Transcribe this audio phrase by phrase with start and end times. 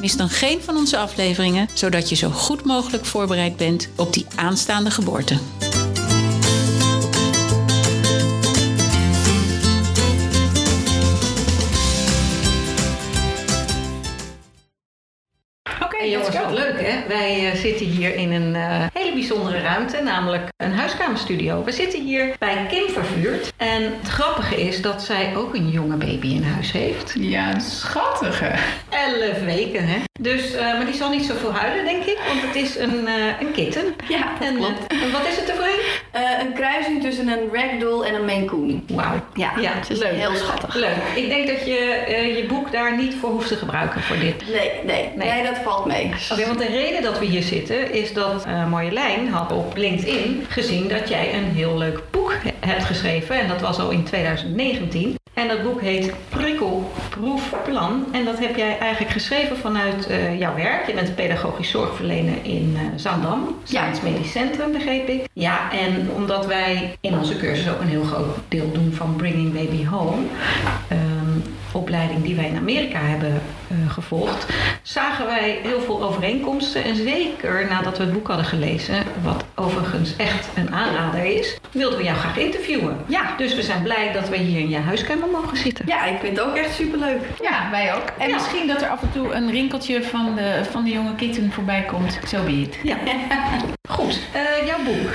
[0.00, 4.26] Mis dan geen van onze afleveringen, zodat je zo goed mogelijk voorbereid bent op die
[4.36, 5.38] aanstaande geboorte.
[15.98, 17.08] Hey jongens, wat leuk hè?
[17.08, 21.64] Wij uh, zitten hier in een uh, hele bijzondere ruimte, namelijk een huiskamerstudio.
[21.64, 23.52] We zitten hier bij Kim Vervuurd.
[23.56, 27.14] En het grappige is dat zij ook een jonge baby in huis heeft.
[27.18, 28.54] Ja, een schattige.
[29.06, 29.98] Elf weken hè?
[30.20, 33.08] Dus, uh, maar die zal niet zoveel huilen denk ik, want het is een,
[33.40, 33.94] een kitten.
[34.08, 34.86] Ja, dat en, klopt.
[34.86, 36.06] En wat is het ervoor een?
[36.40, 38.84] een kruising tussen een ragdoll en een Maine Coon.
[38.88, 39.14] Wauw.
[39.34, 40.12] Ja, ja het is leuk.
[40.12, 40.74] heel schattig.
[40.74, 40.96] Leuk.
[41.14, 44.48] Ik denk dat je je boek daar niet voor hoeft te gebruiken voor dit.
[44.48, 46.04] Nee, nee, nee, nee dat valt mee.
[46.04, 50.46] Oké, okay, want de reden dat we hier zitten is dat Marjolein had op LinkedIn
[50.48, 53.40] gezien dat jij een heel leuk boek hebt geschreven.
[53.40, 55.16] En dat was al in 2019.
[55.38, 58.06] En dat boek heet Prikkelproefplan.
[58.12, 60.86] En dat heb jij eigenlijk geschreven vanuit uh, jouw werk.
[60.86, 64.10] Je bent pedagogisch zorgverlener in uh, Zaandam, Science ja.
[64.10, 65.24] Medisch Centrum, begreep ik.
[65.32, 69.52] Ja, en omdat wij in onze cursus ook een heel groot deel doen van Bringing
[69.52, 70.22] Baby Home.
[70.92, 71.17] Um,
[71.74, 73.32] opleiding die wij in Amerika hebben
[73.68, 74.46] uh, gevolgd,
[74.82, 76.84] zagen wij heel veel overeenkomsten.
[76.84, 81.98] En zeker nadat we het boek hadden gelezen, wat overigens echt een aanrader is, wilden
[81.98, 82.96] we jou graag interviewen.
[83.06, 83.34] Ja.
[83.36, 85.84] Dus we zijn blij dat we hier in je huiskamer mogen zitten.
[85.86, 87.20] Ja, ik vind het ook echt superleuk.
[87.42, 88.04] Ja, wij ook.
[88.18, 88.34] En Ja.
[88.34, 91.82] misschien dat er af en toe een rinkeltje van de, van de jonge kitten voorbij
[91.82, 92.18] komt.
[92.28, 92.78] Zo be it.
[92.82, 92.96] Ja.
[93.88, 95.10] Goed, uh, jouw boek.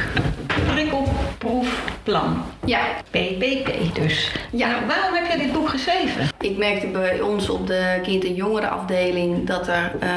[0.74, 2.44] Prikkelproefplan.
[2.66, 2.80] Ja.
[3.10, 4.32] PPP dus.
[4.52, 4.68] Ja.
[4.68, 6.30] Nou, waarom heb jij dit boek geschreven?
[6.40, 10.10] Ik merkte bij ons op de kind- en jongerenafdeling dat er uh,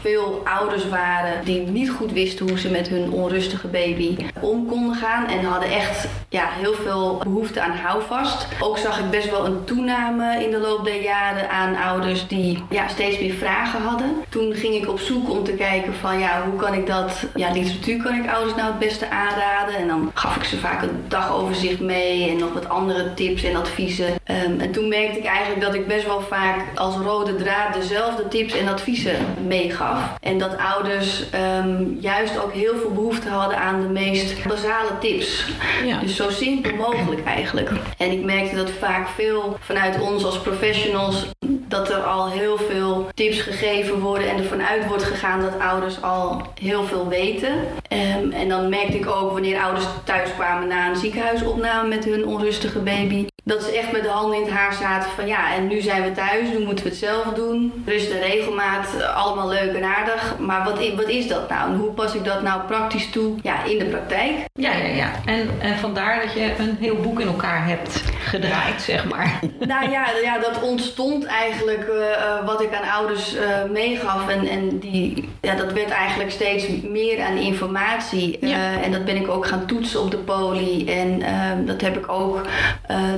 [0.00, 4.94] veel ouders waren die niet goed wisten hoe ze met hun onrustige baby om konden
[4.96, 5.26] gaan.
[5.26, 8.46] En hadden echt ja, heel veel behoefte aan houvast.
[8.60, 12.62] Ook zag ik best wel een toename in de loop der jaren aan ouders die
[12.70, 14.14] ja, steeds meer vragen hadden.
[14.28, 17.52] Toen ging ik op zoek om te kijken van ja, hoe kan ik dat, ja,
[17.52, 19.74] literatuur kan ik ouders nou het beste aanraden.
[19.76, 23.56] En dan gaf ik ze vaak een dagoverzicht mee en nog wat andere tips en
[23.56, 24.06] adviezen.
[24.06, 28.28] Um, en toen merkte ik eigenlijk dat ik best wel vaak als rode draad dezelfde
[28.28, 29.16] tips en adviezen
[29.46, 29.98] meegaf.
[30.20, 31.24] En dat ouders
[31.58, 35.44] um, juist ook heel veel behoefte hadden aan de meest basale tips.
[35.84, 36.00] Ja.
[36.00, 37.70] Dus zo simpel mogelijk eigenlijk.
[37.98, 41.26] En ik merkte dat vaak veel vanuit ons als professionals
[41.72, 46.02] dat er al heel veel tips gegeven worden en ervan uit wordt gegaan dat ouders
[46.02, 47.52] al heel veel weten.
[47.88, 52.26] Um, en dan merkte ik ook wanneer ouders thuis kwamen na een ziekenhuisopname met hun
[52.26, 53.31] onrustige baby.
[53.44, 56.02] Dat ze echt met de handen in het haar zaten van ja, en nu zijn
[56.02, 57.82] we thuis, nu moeten we het zelf doen.
[57.86, 60.38] Rust en regelmaat, allemaal leuk en aardig.
[60.38, 61.70] Maar wat, wat is dat nou?
[61.70, 64.32] En hoe pas ik dat nou praktisch toe ja, in de praktijk?
[64.52, 65.10] Ja, ja, ja.
[65.24, 69.40] En, en vandaar dat je een heel boek in elkaar hebt gedraaid, zeg maar.
[69.72, 74.28] Nou ja, ja dat ontstond eigenlijk uh, wat ik aan ouders uh, meegaf.
[74.28, 78.46] En, en die, ja, dat werd eigenlijk steeds meer aan informatie.
[78.46, 78.80] Ja.
[78.82, 80.86] En dat ben ik ook gaan toetsen op de poli.
[80.86, 81.22] En
[81.66, 82.40] dat heb ik ook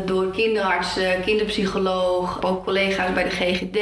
[0.05, 3.79] door kinderartsen, kinderpsycholoog, ook collega's bij de GGD,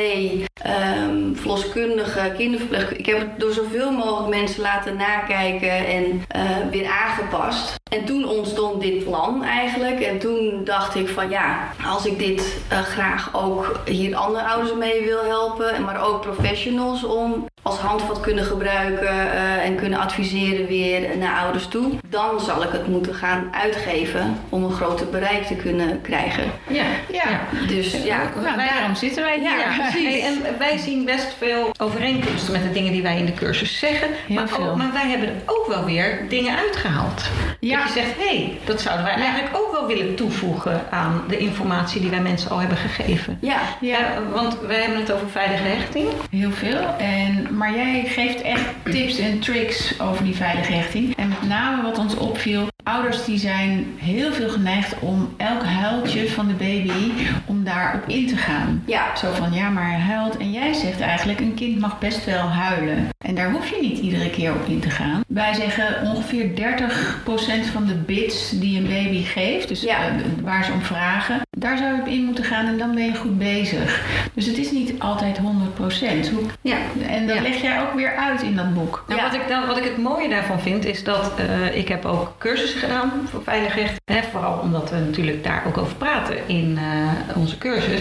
[0.66, 2.98] um, verloskundigen, kinderverpleegkundigen.
[2.98, 6.22] Ik heb het door zoveel mogelijk mensen laten nakijken en
[6.70, 7.80] weer aangepast.
[7.90, 10.00] En toen ontstond dit plan eigenlijk.
[10.00, 14.74] En toen dacht ik van ja, als ik dit uh, graag ook hier andere ouders
[14.74, 20.66] mee wil helpen, maar ook professionals om als handvat kunnen gebruiken uh, en kunnen adviseren
[20.66, 25.42] weer naar ouders toe, dan zal ik het moeten gaan uitgeven om een groter bereik
[25.46, 26.44] te kunnen krijgen.
[26.68, 27.40] Ja, Ja.
[27.68, 29.58] Dus ja, Nou, wij- daarom zitten wij hier.
[29.58, 30.20] Ja, precies.
[30.20, 33.78] Hey, en wij zien best veel overeenkomsten met de dingen die wij in de cursus
[33.78, 34.08] zeggen.
[34.26, 34.68] Heel maar, veel.
[34.70, 37.22] ook, maar wij hebben er ook wel weer dingen uitgehaald.
[37.60, 37.76] Ja.
[37.78, 41.38] Dat je zegt, hé, hey, dat zouden wij eigenlijk ook wel willen toevoegen aan de
[41.38, 43.38] informatie die wij mensen al hebben gegeven.
[43.40, 43.58] ja.
[43.80, 44.04] Ja, Eh,
[44.34, 46.08] want wij hebben het over veilige hechting.
[46.30, 46.80] heel veel.
[46.98, 51.16] En, maar jij geeft echt tips en tricks over die veilige hechting.
[51.16, 56.28] En met name wat ons opviel, ouders die zijn heel veel geneigd om elk huiltje
[56.30, 57.12] van de baby,
[57.46, 58.82] om daarop in te gaan.
[58.86, 59.16] Ja.
[59.16, 60.36] Zo van, ja, maar hij huilt.
[60.36, 63.08] En jij zegt eigenlijk, een kind mag best wel huilen.
[63.26, 65.20] En daar hoef je niet iedere keer op in te gaan.
[65.28, 70.06] Wij zeggen ongeveer 30% van de bits die een baby geeft, dus Ja.
[70.06, 70.12] eh,
[70.42, 73.14] waar ze om vragen, daar zou je op in moeten gaan en dan ben je
[73.14, 74.04] goed bezig.
[74.34, 76.30] Dus het is niet altijd 100%.
[76.30, 76.76] Hoe, Ja.
[77.08, 77.42] en dat Ja.
[77.42, 79.04] leg jij ook weer uit in dat boek.
[79.08, 79.26] Nou, Ja.
[79.26, 82.34] wat, ik, dan, wat ik het mooie daarvan vind, is dat eh, ik heb ook
[82.38, 84.00] cursussen gedaan voor veilig recht.
[84.04, 88.00] Hè, vooral omdat we natuurlijk daar ook over praten in eh, onze cursus.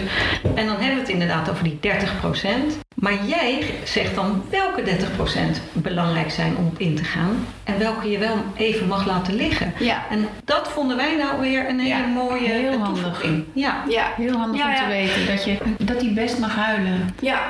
[0.54, 2.78] En dan hebben we het inderdaad over die 30%.
[2.94, 7.46] Maar jij zegt dan welke 30% belangrijk zijn om op in te gaan.
[7.64, 9.72] En welke je wel even mag laten liggen.
[9.78, 13.02] Ja, En dat vonden wij nou weer een hele Ja, mooie heel handig.
[13.02, 13.44] toevoeging.
[13.52, 13.84] Ja.
[13.88, 17.14] ja, Heel handig Ja, om te weten dat, je, dat hij best mag huilen.
[17.20, 17.40] ja.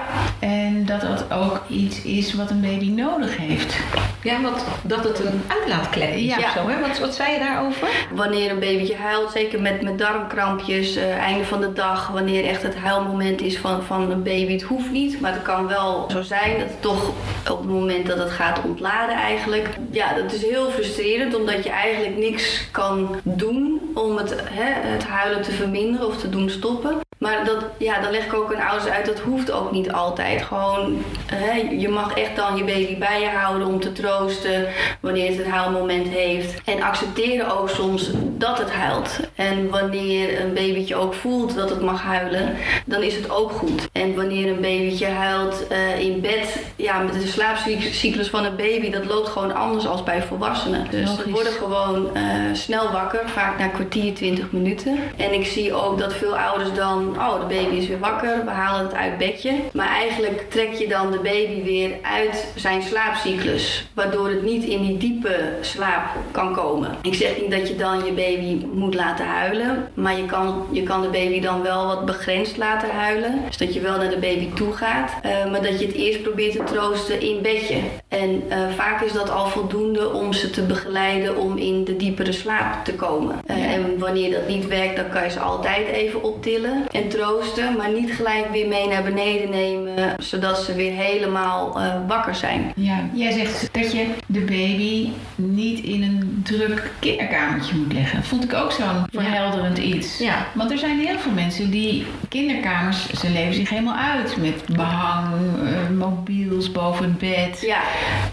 [0.40, 3.76] En dat dat ook iets is wat een baby nodig heeft.
[4.22, 6.36] Ja, wat, dat het een uitlaatklep is Ja.
[6.36, 6.68] of zo.
[6.68, 6.80] Hè?
[6.80, 7.88] Wat, wat zei je daarover?
[8.12, 12.62] Wanneer een babytje huilt, zeker met, met darmkrampjes, eh, einde van de dag, wanneer echt
[12.62, 14.52] het huilmoment is van, van een baby.
[14.52, 17.08] Het hoeft niet, maar het kan wel zo zijn dat het toch
[17.50, 19.68] op het moment dat het gaat ontladen eigenlijk.
[19.90, 25.04] Ja, dat is heel frustrerend omdat je eigenlijk niks kan doen om het, hè, het
[25.06, 27.00] huilen te verminderen of te doen stoppen.
[27.18, 30.42] Maar dat, ja, dan leg ik ook aan ouders uit, dat hoeft ook niet altijd.
[30.42, 34.68] Gewoon, hè, je mag echt dan je baby bij je houden om te troosten
[35.00, 36.60] wanneer het een huilmoment heeft.
[36.64, 38.10] En accepteren ook soms
[38.42, 39.20] dat het huilt.
[39.34, 42.56] En wanneer een babytje ook voelt dat het mag huilen,
[42.86, 43.88] dan is het ook goed.
[43.92, 48.90] En wanneer een babytje huilt eh, in bed, ja, met de slaapcyclus van een baby,
[48.90, 50.86] dat loopt gewoon anders als bij volwassenen.
[50.90, 51.32] Dus ze Logisch.
[51.32, 52.22] worden gewoon eh,
[52.52, 54.98] snel wakker, vaak na een kwartier, 20 minuten.
[55.16, 58.50] En ik zie ook dat veel ouders dan, oh, de baby is weer wakker, we
[58.50, 59.52] halen het uit bedje.
[59.72, 64.82] Maar eigenlijk trek je dan de baby weer uit zijn slaapcyclus, waardoor het niet in
[64.86, 66.96] die diepe slaap kan komen.
[67.02, 68.30] Ik zeg niet dat je dan je baby
[68.72, 72.90] moet laten huilen, maar je kan, je kan de baby dan wel wat begrensd laten
[72.90, 73.40] huilen.
[73.46, 76.22] Dus dat je wel naar de baby toe gaat, eh, maar dat je het eerst
[76.22, 77.76] probeert te troosten in bedje.
[78.08, 82.32] En eh, vaak is dat al voldoende om ze te begeleiden om in de diepere
[82.32, 83.34] slaap te komen.
[83.46, 87.76] Eh, En wanneer dat niet werkt, dan kan je ze altijd even optillen en troosten,
[87.76, 92.72] maar niet gelijk weer mee naar beneden nemen, zodat ze weer helemaal wakker zijn.
[92.76, 98.21] Ja, jij zegt dat je de baby niet in een druk kinderkamertje moet leggen.
[98.22, 100.18] Vond ik ook zo'n verhelderend iets.
[100.18, 100.46] Ja.
[100.54, 105.26] Want er zijn heel veel mensen die kinderkamers, ze leven zich helemaal uit met behang,
[105.66, 107.60] eh, mobiels boven het bed.
[107.60, 107.80] Ja,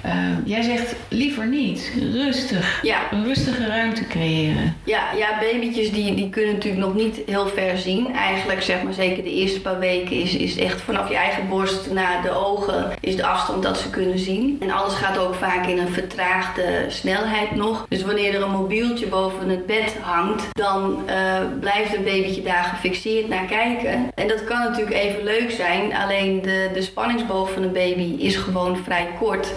[0.02, 0.14] Eh,
[0.46, 1.92] jij zegt liever niet.
[2.14, 2.80] Rustig.
[2.82, 2.98] Ja.
[3.12, 4.76] Een rustige ruimte creëren.
[4.84, 8.14] Ja, ja babytjes die, die kunnen natuurlijk nog niet heel ver zien.
[8.16, 11.92] Eigenlijk zeg maar zeker de eerste paar weken is, is echt vanaf je eigen borst
[11.92, 14.58] naar de ogen is de afstand dat ze kunnen zien.
[14.62, 17.86] En alles gaat ook vaak in een vertraagde snelheid nog.
[17.90, 22.64] Dus wanneer er een mobieltje boven het bed hangt, dan eh, blijft een babytje daar
[22.64, 24.12] gefixeerd naar kijken.
[24.16, 28.36] En dat kan natuurlijk even leuk zijn, alleen de, de spanningsboog van een baby is
[28.36, 29.48] gewoon vrij kort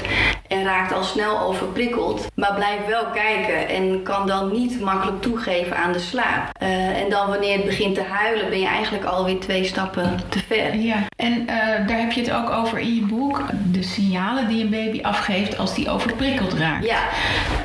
[0.49, 2.27] en raakt al snel overprikkeld.
[2.35, 6.51] Maar blijft wel kijken en kan dan niet makkelijk toegeven aan de slaap.
[6.59, 10.39] Eh, en dan wanneer het begint te huilen, ben je eigenlijk alweer twee stappen te
[10.39, 10.77] ver.
[10.77, 10.97] Ja.
[11.17, 13.41] En eh, daar heb je het ook over in je boek.
[13.73, 16.85] De signalen die een baby afgeeft als die overprikkeld raakt.
[16.85, 17.01] Ja,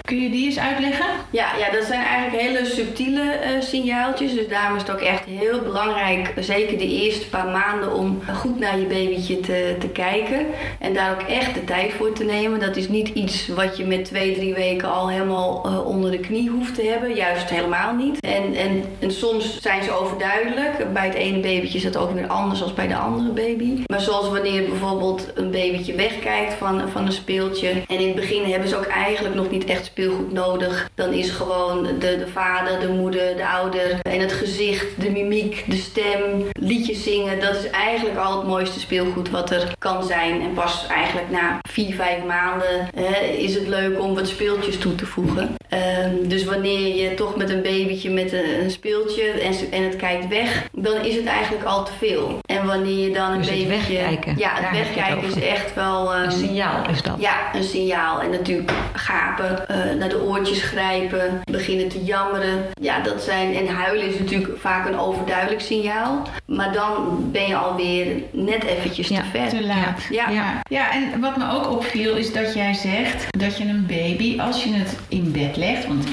[0.08, 1.06] Kun je die eens uitleggen?
[1.30, 4.34] Ja, ja, dat zijn eigenlijk hele subtiele eh, signaaltjes.
[4.34, 8.60] Dus daarom is het ook echt heel belangrijk, zeker de eerste paar maanden, om goed
[8.60, 10.46] naar je babytje te, te kijken.
[10.80, 12.60] En daar ook echt de tijd voor te nemen.
[12.60, 16.20] Dat is niet iets wat je met twee, drie weken al helemaal eh, onder de
[16.20, 17.16] knie hoeft te hebben.
[17.16, 18.20] Juist helemaal niet.
[18.20, 20.94] En, en, en soms zijn ze overduidelijk.
[20.94, 23.84] Bij het ene babytje is dat ook weer anders dan bij de andere baby.
[23.86, 27.70] Maar zoals wanneer bijvoorbeeld een babytje wegkijkt van, van een speeltje.
[27.88, 30.90] En in het begin hebben ze ook eigenlijk nog niet echt speelgoed nodig.
[30.96, 35.64] Dan is gewoon de, de vader, de moeder, de ouder en het gezicht, de mimiek,
[35.68, 36.22] de stem,
[36.60, 37.40] liedjes zingen.
[37.40, 40.42] Dat is eigenlijk al het mooiste speelgoed wat er kan zijn.
[40.42, 44.96] En pas eigenlijk na vier, vijf maanden hè, is het leuk om wat speeltjes toe
[44.96, 45.56] te voegen.
[45.70, 49.96] Ehm, dus wanneer je toch met een babytje met een, een speeltje en, en het
[49.96, 52.40] kijkt weg, dan is het eigenlijk al te veel.
[52.46, 53.94] En wanneer je dan een Dus het babytje...
[53.94, 56.14] wegkijken, Ja, het wegkijken is echt wel...
[56.14, 57.16] ehm, Een signaal is dat.
[57.20, 58.22] ja, een signaal.
[58.22, 62.66] En natuurlijk gapen, eh, naar de oortjes grijpen, beginnen te jammeren.
[62.82, 63.56] Ja, dat zijn.
[63.56, 66.28] En huilen is natuurlijk vaak een overduidelijk signaal.
[66.46, 69.50] Maar dan ben je alweer net eventjes Ja, te ver.
[69.50, 70.02] Te laat.
[70.10, 70.30] Ja.
[70.30, 70.62] ja.
[70.70, 74.64] Ja, en wat me ook opviel is dat jij zegt dat je een baby, als
[74.64, 76.08] je het in bed legt, want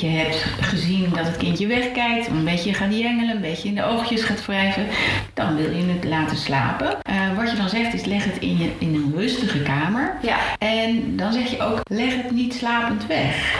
[0.00, 3.74] je- je hebt gezien dat het kindje wegkijkt, een beetje gaat jengelen, een beetje in
[3.74, 4.86] de oogjes gaat wrijven,
[5.34, 7.02] dan wil je het laten slapen.
[7.02, 10.14] Eh, wat je dan zegt is leg het in, je, in een rustige kamer.
[10.22, 10.36] Ja.
[10.58, 13.58] En dan zeg je ook, leg het niet slapend weg.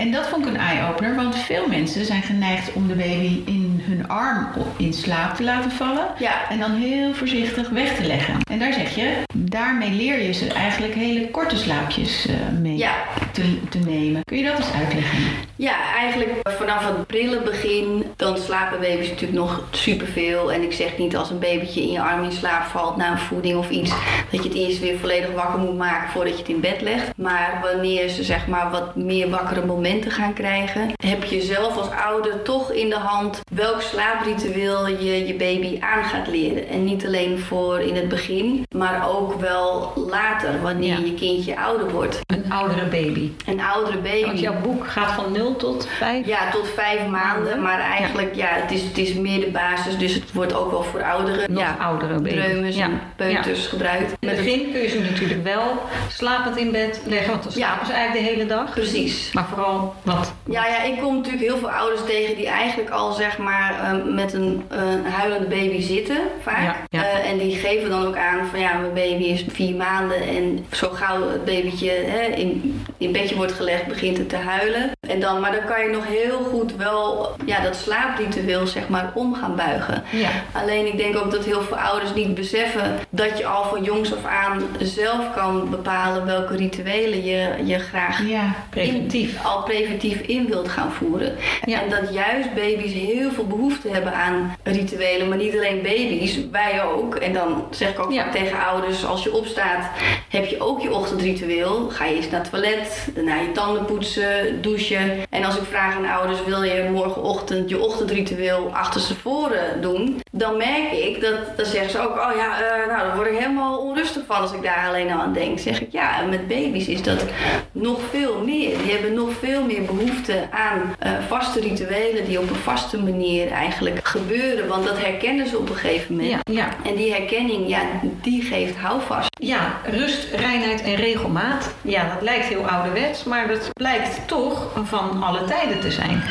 [0.00, 3.80] En dat vond ik een eye-opener, want veel mensen zijn geneigd om de baby in
[3.84, 6.06] hun arm in slaap te laten vallen.
[6.18, 6.48] Ja.
[6.50, 8.34] En dan heel voorzichtig weg te leggen.
[8.50, 12.92] En daar zeg je, daarmee leer je ze eigenlijk hele korte slaapjes uh, mee Ja.
[13.32, 14.24] te, te nemen.
[14.24, 15.18] Kun je dat eens uitleggen?
[15.56, 20.52] Ja, eigenlijk vanaf het prille begin, dan slapen baby's natuurlijk nog superveel.
[20.52, 23.18] En ik zeg niet als een babytje in je arm in slaap valt na een
[23.18, 23.90] voeding of iets,
[24.30, 27.16] dat je het eerst weer volledig wakker moet maken voordat je het in bed legt.
[27.16, 31.88] Maar wanneer ze zeg maar wat meer wakkere momenten gaan krijgen, heb je zelf als
[32.06, 36.68] ouder toch in de hand welk slaapritueel je je baby aan gaat leren.
[36.68, 41.04] En niet alleen voor in het begin, maar ook wel later, wanneer Ja.
[41.04, 42.20] je kindje ouder wordt.
[42.26, 43.30] Een oudere baby.
[43.46, 44.24] Een oudere baby.
[44.26, 46.26] Want jouw boek gaat van 0 tot 5.
[46.26, 47.62] Ja, tot vijf maanden.
[47.62, 49.98] Maar eigenlijk, ja, het, is, het is meer de basis.
[49.98, 51.52] Dus het wordt ook wel voor ouderen.
[51.52, 52.28] Nog ja, oudere baby.
[52.34, 52.84] dreumes Ja.
[52.84, 54.12] en peuters gebruikt.
[54.20, 55.62] In het begin kun je ze natuurlijk wel
[56.08, 57.66] slapend in bed leggen, want dan Ja.
[57.66, 58.70] slapen ze eigenlijk de hele dag.
[58.70, 59.32] Precies.
[59.32, 60.32] Maar vooral wat.
[60.44, 64.14] Ja, ja, ik kom natuurlijk heel veel ouders tegen die eigenlijk al zeg maar eh,
[64.14, 66.62] met een, een huilende baby zitten, vaak.
[66.62, 67.02] Ja, ja.
[67.02, 70.66] Eh, en die geven dan ook aan van ja, mijn baby is vier maanden en
[70.72, 74.90] zo gauw het babytje hè, in, in bedje wordt gelegd, begint het te huilen.
[75.10, 79.10] En dan, maar dan kan je nog heel goed wel ja, dat slaapritueel zeg maar
[79.14, 80.02] om gaan buigen.
[80.12, 80.28] Ja.
[80.52, 84.12] Alleen ik denk ook dat heel veel ouders niet beseffen dat je al van jongs
[84.14, 88.54] af aan zelf kan bepalen welke rituelen je, je graag Ja.
[88.70, 89.32] Preventief.
[89.32, 91.36] in- al preventief in wilt gaan voeren.
[91.64, 91.82] Ja.
[91.82, 96.82] En dat juist baby's heel veel behoefte hebben aan rituelen, maar niet alleen baby's, wij
[96.84, 97.14] ook.
[97.14, 98.30] En dan zeg ik ook Ja.
[98.32, 99.90] tegen ouders, als je opstaat,
[100.28, 101.88] heb je ook je ochtendritueel.
[101.88, 104.99] Ga je eerst naar het toilet, daarna je tanden poetsen, douchen.
[105.30, 110.20] En als ik vraag aan ouders, wil je morgenochtend je ochtendritueel achterstevoren doen?
[110.32, 113.38] Dan merk ik dat, dan zeggen ze ook, oh ja, eh, nou dan word ik
[113.38, 115.58] helemaal onrustig van als ik daar alleen al aan denk.
[115.58, 117.24] Zeg ik, ja, en met baby's is dat
[117.72, 118.78] nog veel meer.
[118.78, 123.50] Die hebben nog veel meer behoefte aan eh, vaste rituelen die op een vaste manier
[123.50, 124.68] eigenlijk gebeuren.
[124.68, 126.30] Want dat herkennen ze op een gegeven moment.
[126.30, 126.68] Ja, ja.
[126.84, 127.80] En die herkenning, ja,
[128.22, 129.28] die geeft houvast.
[129.30, 131.74] Ja, rust, reinheid en regelmaat.
[131.82, 136.22] Ja, dat lijkt heel ouderwets, maar dat blijkt toch van alle tijden te zijn.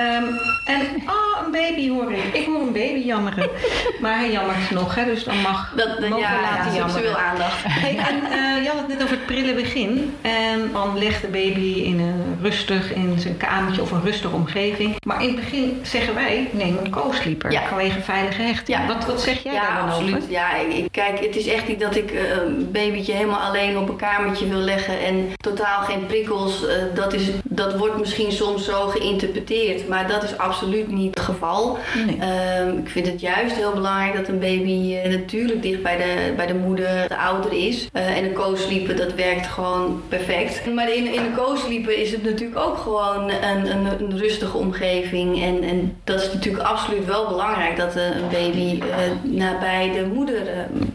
[0.00, 0.24] Ehm,
[0.64, 2.24] en, ah, een baby hoor ik.
[2.32, 3.48] Ik hoor een baby jammeren.
[4.00, 6.90] Maar hij jammert nog, hè, dus dan mag Dat, mogen ja, we ja, laten jammeren.
[6.90, 7.62] seksueel aandacht.
[7.64, 10.14] Hey, en eh, je had het net over het prille begin.
[10.20, 14.94] En dan legt de baby in een rustig, in zijn kamertje of een rustige omgeving.
[15.06, 17.52] Maar in het begin zeggen wij, neem een co-sleeper.
[17.52, 17.62] Ja.
[17.68, 18.78] Vanwege veilige hechting.
[18.78, 18.86] Ja.
[18.86, 20.16] Wat, wat zeg jij Ja, daar dan absoluut.
[20.16, 20.30] over?
[20.30, 23.78] Ja, ik, ik- kijk, het is echt niet dat ik eh, een babytje helemaal alleen
[23.78, 26.66] op een kamertje wil leggen en totaal geen prikkels.
[26.66, 31.24] Eh, dat, is, dat wordt misschien soms zo geïnterpreteerd, maar dat is absoluut niet het
[31.24, 31.78] geval.
[32.06, 32.18] Nee.
[32.20, 36.32] Ehm, ik vind het juist heel belangrijk dat een baby eh, natuurlijk dicht bij de,
[36.36, 37.88] bij de moeder, de ouder is.
[37.92, 40.72] Eh, en een co-sleeper, dat werkt gewoon perfect.
[40.74, 45.42] Maar in, in een co-sleeper is het natuurlijk ook gewoon een, een, een rustige omgeving.
[45.42, 50.06] En, en dat is natuurlijk absoluut wel belangrijk dat eh, een baby eh, nabij de
[50.14, 50.42] moeder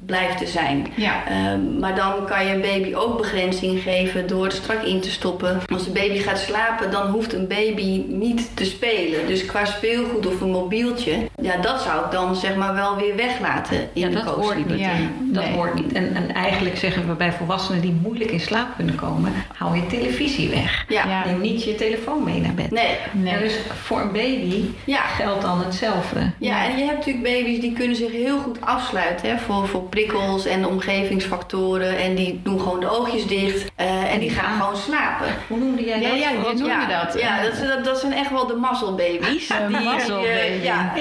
[0.06, 0.88] blijft te zijn.
[0.96, 1.14] Ja.
[1.28, 5.12] Ehm, maar dan kan je een baby ook begrenzing geven door het strak in te
[5.12, 5.62] stoppen.
[5.74, 9.28] Als een baby gaat slapen, dan hoeft een baby niet te spelen.
[9.28, 13.16] Dus qua speelgoed of een mobieltje, ja, dat zou ik dan zeg maar wel weer
[13.16, 14.72] weglaten in Ja, de dat hoort co-sleeper.
[14.76, 14.80] niet.
[14.86, 15.54] Ja, Dat nee.
[15.54, 15.94] hoort niet.
[15.94, 19.88] En, en eigenlijk zeggen we bij volwassenen die moeilijk in slaap kunnen komen, hou je
[19.88, 20.86] televisie weg.
[20.88, 21.08] Ja.
[21.08, 21.26] Ja.
[21.26, 22.72] Neem niet je telefoon mee naar bed.
[22.72, 22.96] Nee.
[23.12, 23.34] Nee.
[23.34, 25.02] En dus voor een baby Ja.
[25.02, 26.32] geldt dan hetzelfde.
[26.40, 29.82] Ja, en je hebt natuurlijk baby's die kunnen zich heel goed afsluiten hè, voor, voor
[30.00, 31.98] prikkels en omgevingsfactoren.
[31.98, 35.28] En die doen gewoon de oogjes dicht eh, en die gaan gewoon slapen.
[35.48, 36.20] Hoe noemde jij Ja, dat?
[36.20, 37.20] ja, je Wat- noemde ja, dat.
[37.22, 39.48] Ja, dat, zijn- dat, dat zijn echt wel de mazzelbaby's.
[39.48, 40.92] De Die- die, eh, ja,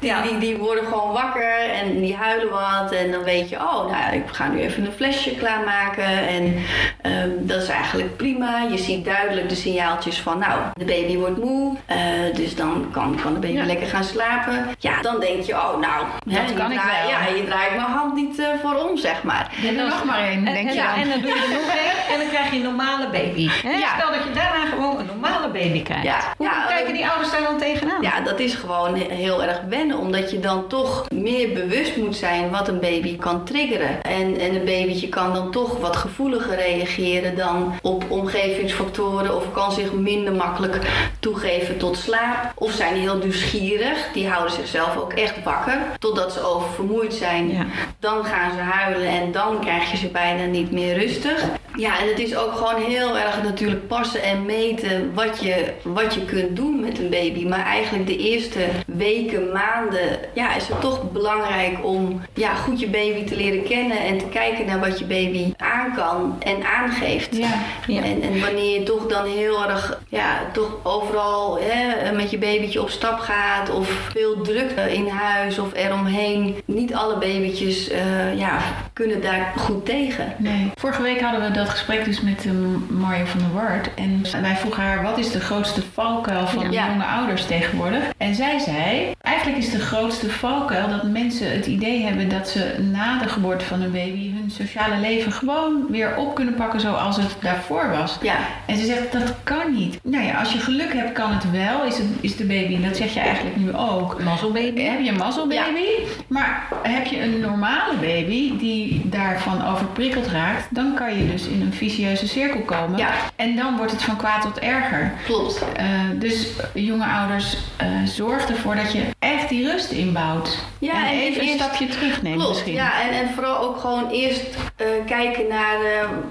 [0.00, 2.92] Ja, Die, die, die worden gewoon wakker en die huilen wat.
[2.92, 6.04] En dan weet je, oh, nou, ik ga nu even een flesje klaarmaken.
[6.28, 6.54] En
[7.02, 8.62] ehm, dat is eigenlijk prima.
[8.70, 11.76] Je ziet duidelijk de signaaltjes van, nou, de baby wordt moe.
[11.86, 11.96] eh,
[12.34, 13.64] dus dan kan, kan de baby Ja.
[13.64, 14.66] lekker gaan slapen.
[14.78, 17.10] Ja, dan denk je, oh, nou, hè, Dat je kan ik draai- wel.
[17.10, 19.52] Ja, je draait mijn hand niet eh, voor om, zeg maar.
[19.66, 21.02] En er nog maar één, En, denk en, je ja, dan.
[21.02, 23.48] en dan doe je er nog één en dan krijg je een normale baby.
[23.48, 23.70] Hè?
[23.70, 23.94] Ja.
[23.98, 26.04] Stel dat je daarna gewoon een normale baby krijgt.
[26.04, 26.18] Ja.
[26.36, 28.02] Hoe Ja, kijken die ouders daar dan tegenaan?
[28.02, 32.50] Ja, dat is gewoon heel erg wennen, omdat je dan toch meer bewust moet zijn
[32.50, 34.02] wat een baby kan triggeren.
[34.02, 39.72] En, en een babytje kan dan toch wat gevoeliger reageren dan op omgevingsfactoren of kan
[39.72, 40.78] zich minder makkelijk
[41.20, 42.52] toegeven tot slaap.
[42.54, 47.50] Of zijn heel nieuwsgierig, die houden zichzelf ook echt wakker totdat ze oververmoeid zijn.
[47.50, 47.66] Ja.
[48.00, 51.48] Dan gaan ze huilen en dan krijg je ze bijna niet meer rustig.
[51.78, 56.14] Ja, en het is ook gewoon heel erg natuurlijk passen en meten wat je, wat
[56.14, 57.46] je kunt doen met een baby.
[57.46, 62.88] Maar eigenlijk de eerste weken, maanden, ja, is het toch belangrijk om ja, goed je
[62.88, 67.36] baby te leren kennen en te kijken naar wat je baby aan kan en aangeeft.
[67.36, 67.52] Ja.
[67.86, 68.02] Ja.
[68.02, 72.82] En, en wanneer je toch dan heel erg, ja, toch overal hè, met je babytje
[72.82, 76.56] op stap gaat of veel druk in huis of eromheen.
[76.64, 78.62] Niet alle babytjes eh, ja,
[78.98, 80.34] kunnen daar goed tegen.
[80.36, 80.70] Nee.
[80.74, 82.52] Vorige week hadden we dat gesprek dus met eh,
[82.88, 83.94] Mario van der Wart.
[83.94, 86.88] En wij vroegen haar, wat is de grootste valkuil van Ja.
[86.88, 88.02] jonge ouders tegenwoordig?
[88.16, 92.74] En zij zei, eigenlijk is de grootste valkuil dat mensen het idee hebben dat ze
[92.92, 97.16] na de geboorte van een baby hun sociale leven gewoon weer op kunnen pakken zoals
[97.16, 98.18] het daarvoor was.
[98.22, 98.36] Ja,
[98.66, 99.98] En ze zegt, dat kan niet.
[100.02, 102.74] Nou ja, als je geluk hebt, kan het wel, is, het, is de baby.
[102.74, 104.22] En dat zeg je eigenlijk nu ook.
[104.22, 104.82] Mazzelbaby.
[104.82, 105.88] Heb je een mazzelbaby,
[106.28, 111.60] maar heb je een normale baby die daarvan overprikkeld raakt, dan kan je dus in
[111.60, 112.98] een vicieuze cirkel komen.
[112.98, 113.10] Ja.
[113.36, 115.12] En dan wordt het van kwaad tot erger.
[115.24, 115.64] klopt.
[115.76, 120.58] Eh, dus jonge ouders, eh, zorg ervoor dat je echt die rust inbouwt.
[120.78, 122.74] Ja, en, en even een stapje terugnemen Klopt, misschien.
[122.74, 123.02] ja.
[123.02, 124.44] En, en vooral ook gewoon eerst
[124.76, 125.76] eh, kijken naar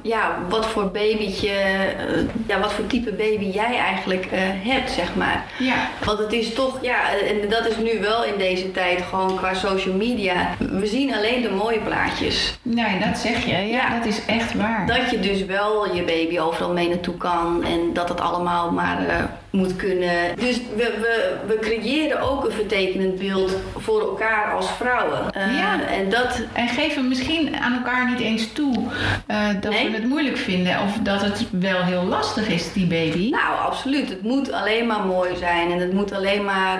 [0.02, 1.52] ja, wat voor babytje,
[2.48, 4.28] ja, wat voor type baby jij eigenlijk
[4.64, 5.46] hebt, zeg maar.
[5.60, 5.76] Ja.
[6.06, 6.98] Want het is toch, ja,
[7.28, 10.56] en dat is nu wel in deze tijd gewoon qua social media.
[10.60, 12.47] We zien alleen de mooie plaatjes.
[12.62, 13.52] Nee, dat zeg je.
[13.52, 13.98] Ja, Ja.
[13.98, 14.88] dat is echt waar.
[14.88, 19.08] Dat je dus wel je baby overal mee naartoe kan en dat het allemaal maar
[19.08, 19.16] eh,
[19.50, 20.36] moet kunnen.
[20.40, 25.32] Dus we, we, we creëren ook een vertekenend beeld voor elkaar als vrouwen.
[25.32, 25.80] Eh, Ja.
[25.88, 28.76] En dat, En geven misschien aan elkaar niet eens toe
[29.28, 29.90] eh, dat Nee.
[29.90, 33.30] we het moeilijk vinden of dat het wel heel lastig is, die baby.
[33.30, 36.80] nou absoluut, het moet alleen maar mooi zijn en het moet alleen maar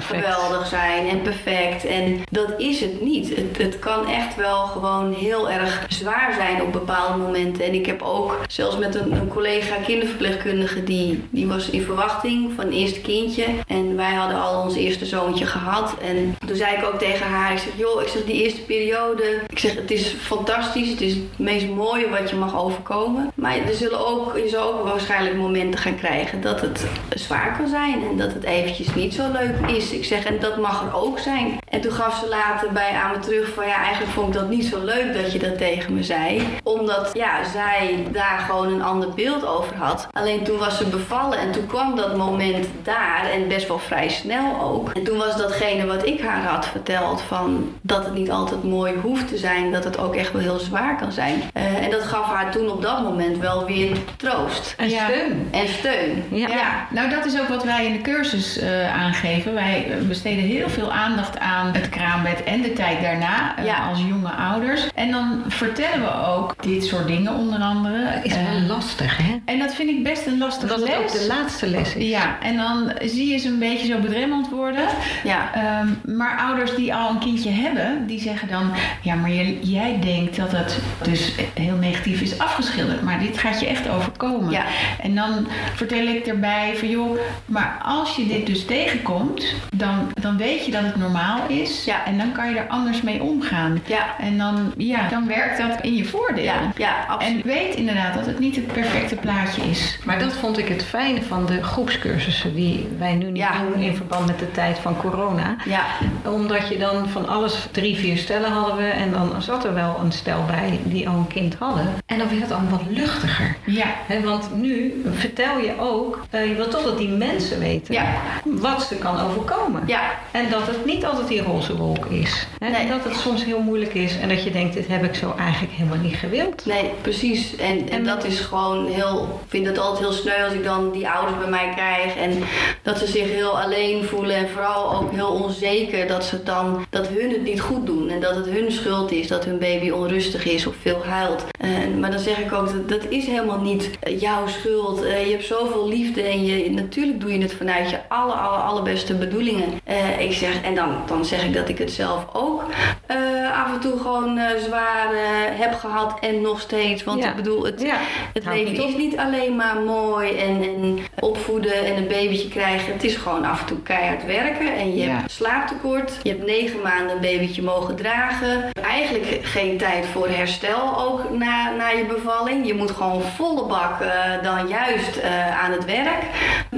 [0.00, 1.84] geweldig zijn en perfect.
[1.86, 3.28] En dat is het niet.
[3.36, 4.87] Het, het kan echt wel gewoon
[5.18, 7.64] heel erg zwaar zijn op bepaalde momenten.
[7.64, 12.52] En ik heb ook zelfs met een, een collega kinderverpleegkundige die, die was in verwachting
[12.56, 13.44] van een eerste kindje.
[13.66, 15.94] En wij hadden al ons eerste zoontje gehad.
[16.00, 19.40] En toen zei ik ook tegen haar, ik zeg joh, ik zeg die eerste periode,
[19.46, 23.32] ik zeg het is fantastisch, het is het meest mooie wat je mag overkomen.
[23.34, 27.68] Maar er zullen ook, je zal ook waarschijnlijk momenten gaan krijgen dat het zwaar kan
[27.68, 29.92] zijn en dat het eventjes niet zo leuk is.
[29.92, 31.58] Ik zeg, en dat mag er ook zijn.
[31.68, 34.48] En toen gaf ze later bij aan me terug van ja, eigenlijk vond ik dat
[34.48, 36.42] niet zo leuk dat je dat tegen me zei.
[36.62, 40.08] Omdat ja, zij daar gewoon een ander beeld over had.
[40.12, 44.08] Alleen toen was ze bevallen en toen kwam dat moment daar en best wel vrij
[44.08, 44.90] snel ook.
[44.92, 48.92] En toen was datgene wat ik haar had verteld van dat het niet altijd mooi
[49.02, 51.42] hoeft te zijn, dat het ook echt wel heel zwaar kan zijn.
[51.52, 55.04] Eh, en dat gaf haar toen op dat moment wel weer troost En Ja.
[55.04, 55.48] steun.
[55.50, 56.24] en steun.
[56.30, 56.48] Ja.
[56.48, 59.54] Ja, nou dat is ook wat wij in de cursus eh, aangeven.
[59.54, 63.88] Wij eh, besteden heel veel aandacht aan het kraambed en de tijd daarna Ja.
[63.88, 64.56] als jonge ouders.
[64.94, 68.20] En dan vertellen we ook dit soort dingen onder andere.
[68.22, 69.36] Is wel Eh, lastig, hè?
[69.44, 70.98] en dat vind ik best een lastige Dat het les.
[70.98, 72.08] ook de laatste les is.
[72.08, 74.84] Ja, en dan zie je ze een beetje zo bedremmeld worden.
[75.24, 75.50] Ja.
[75.54, 78.70] Ehm, maar ouders die al een kindje hebben, die zeggen dan...
[79.02, 83.02] Ja, maar jij, jij denkt dat het dus heel negatief is afgeschilderd.
[83.02, 84.50] Maar dit gaat je echt overkomen.
[84.50, 84.64] Ja.
[85.00, 86.88] En dan vertel ik erbij van...
[86.88, 89.54] joh, maar als je dit dus tegenkomt...
[89.76, 91.84] dan, dan weet je dat het normaal is.
[91.84, 92.04] Ja.
[92.04, 93.80] En dan kan je er anders mee omgaan.
[93.86, 94.06] Ja.
[94.18, 96.44] En dan, ja, dan werkt dat in je voordeel.
[96.44, 97.42] Ja, ja, absoluut.
[97.44, 99.98] En weet inderdaad dat het niet het perfecte plaatje is.
[100.04, 103.52] Maar dat vond ik het fijne van de groepscursussen die wij nu niet Ja.
[103.72, 105.56] doen in verband met de tijd van corona.
[105.64, 105.84] Ja,
[106.32, 108.84] Omdat je dan van alles, drie, vier stellen hadden we.
[108.88, 111.86] En dan zat er wel een stel bij die al een kind hadden.
[112.06, 113.56] En dan werd het allemaal wat luchtiger.
[113.64, 117.94] Ja, Hè, want nu vertel je ook, eh, je wilt toch dat die mensen weten
[117.94, 118.06] Ja.
[118.44, 119.82] wat ze kan overkomen.
[119.86, 122.46] ja, En dat het niet altijd die roze wolk is.
[122.58, 122.68] Hè?
[122.70, 122.80] Nee.
[122.80, 125.34] En dat het soms heel moeilijk is en dat je denkt, dit heb ik zo
[125.38, 126.66] eigenlijk helemaal niet gewild.
[126.66, 127.56] nee, precies.
[127.56, 130.92] En, en dat is gewoon heel, ik vind het altijd heel sneu als ik dan
[130.92, 132.16] die ouders bij mij krijg.
[132.16, 132.42] En
[132.82, 137.08] dat ze zich heel alleen voelen en vooral ook heel onzeker dat ze dan, dat
[137.08, 138.08] hun het niet goed doen.
[138.08, 141.44] En dat het hun schuld is dat hun baby onrustig is of veel huilt.
[141.60, 145.02] En, maar dan zeg ik ook, dat, dat is helemaal niet jouw schuld.
[145.02, 148.56] Eh, je hebt zoveel liefde en je, natuurlijk doe je het vanuit je alle, alle,
[148.56, 149.80] allerbeste bedoelingen.
[149.84, 152.64] Eh, ik zeg, en dan, dan zeg ik dat ik het zelf ook
[153.06, 153.16] eh,
[153.64, 155.20] af en toe gewoon eh, zwaar eh,
[155.60, 157.04] heb gehad en nog steeds.
[157.04, 157.28] Want Ja.
[157.28, 157.96] ik bedoel, het, Ja,
[158.32, 158.88] het leven niet op.
[158.88, 162.92] is niet alleen maar mooi en, en opvoeden en een babytje krijgen.
[162.92, 164.76] Het is gewoon af en toe keihard werken.
[164.76, 165.10] En je Ja.
[165.16, 166.12] hebt slaaptekort.
[166.22, 168.64] Je hebt negen maanden een babytje mogen dragen.
[168.82, 172.66] Eigenlijk geen tijd voor herstel ook na, na je bevalling.
[172.66, 174.08] Je moet gewoon volle bak eh,
[174.42, 176.22] dan juist eh, aan het werk.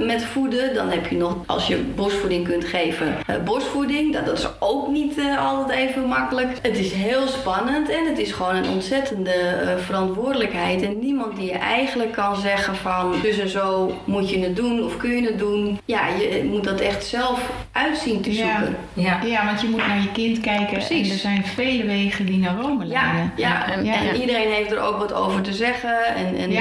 [0.05, 0.73] Met voeden.
[0.73, 4.13] Dan heb je nog, als je borstvoeding kunt geven, uh, borstvoeding.
[4.13, 6.49] Dat, dat is ook niet uh, altijd even makkelijk.
[6.61, 10.81] Het is heel spannend en het is gewoon een ontzettende uh, verantwoordelijkheid.
[10.81, 14.83] En niemand die je eigenlijk kan zeggen van dus en zo moet je het doen
[14.83, 15.79] of kun je het doen.
[15.85, 18.75] Ja, je moet dat echt zelf uitzien te zoeken.
[18.93, 19.27] Ja, ja.
[19.27, 20.67] ja want je moet naar je kind kijken.
[20.67, 21.07] Precies.
[21.07, 23.31] En er zijn vele wegen die naar Rome leiden.
[23.35, 23.71] Ja, ja.
[23.71, 26.05] En, en iedereen heeft er ook wat over te zeggen.
[26.15, 26.51] En, en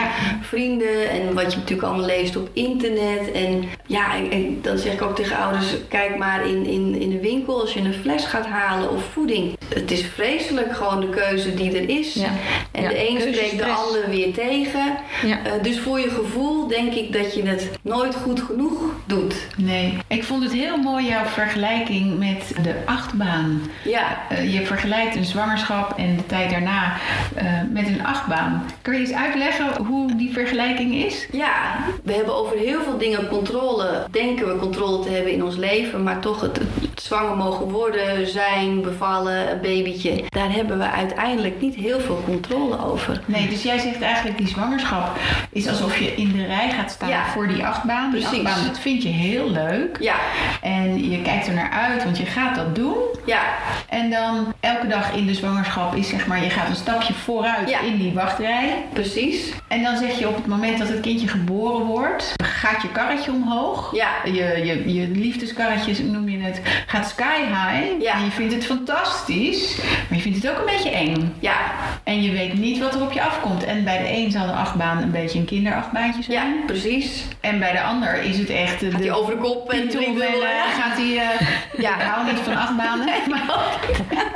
[0.40, 3.29] vrienden en wat je natuurlijk allemaal leest op internet.
[3.34, 7.10] En ja, en, en dan zeg ik ook tegen ouders, kijk maar in, in, in
[7.10, 9.56] de winkel als je een fles gaat halen of voeding.
[9.74, 12.14] Het is vreselijk gewoon de keuze die er is.
[12.14, 12.28] Ja.
[12.72, 14.96] En Ja, de een spreekt de ander weer tegen.
[15.24, 15.38] Ja.
[15.44, 19.34] Eh, dus voor je gevoel denk ik dat je het nooit goed genoeg doet.
[19.56, 23.62] Nee, ik vond het heel mooi jouw vergelijking met de achtbaan.
[23.84, 26.92] Ja, Eh, je vergelijkt een zwangerschap en de tijd daarna
[27.34, 28.64] eh, met een achtbaan.
[28.82, 31.26] Kun je eens uitleggen hoe die vergelijking is?
[31.32, 34.04] Ja, we hebben over heel veel dingen controle.
[34.10, 36.60] Denken we controle te hebben in ons leven, maar toch het,
[37.04, 40.24] zwanger mogen worden, zijn, bevallen, een babytje.
[40.28, 43.20] Daar hebben we uiteindelijk niet heel veel controle over.
[43.24, 45.16] Nee, dus jij zegt eigenlijk die zwangerschap
[45.52, 47.24] is alsof je in de rij gaat staan Ja.
[47.26, 48.10] voor die achtbaan.
[48.10, 48.46] Die Precies.
[48.46, 49.96] achtbaan, dat vind je heel leuk.
[50.00, 50.14] Ja,
[50.62, 52.94] En je kijkt er naar uit, want je gaat dat doen.
[53.26, 53.40] ja,
[53.88, 57.70] En dan elke dag in de zwangerschap is zeg maar, je gaat een stapje vooruit
[57.70, 57.80] Ja.
[57.80, 58.84] in die wachtrij.
[58.92, 59.52] precies.
[59.68, 63.30] En dan zeg je op het moment dat het kindje geboren wordt, gaat je karretje
[63.30, 63.94] omhoog.
[63.94, 64.32] Ja, Je,
[64.64, 66.60] je, je liefdeskarretje, noem je het,
[66.90, 68.00] gaat sky high.
[68.02, 68.14] Ja.
[68.14, 69.76] En je vindt het fantastisch,
[70.08, 71.34] maar je vindt het ook een beetje eng.
[71.38, 71.56] ja,
[72.04, 73.64] En je weet niet wat er op je afkomt.
[73.64, 76.36] En bij de een zal de achtbaan een beetje een kinderachtbaantje zijn.
[76.48, 77.24] ja, precies.
[77.40, 80.00] En bij de ander is het echt de, Gaat hij over de kop en Pietol
[80.14, 81.16] drie en, eh, gaat hij...
[81.16, 81.46] eh,
[81.86, 81.94] Ja.
[81.96, 83.06] Ik hou niet van achtbanen.
[83.30, 83.42] maar